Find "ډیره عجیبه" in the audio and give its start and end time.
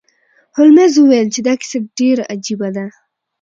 1.97-2.69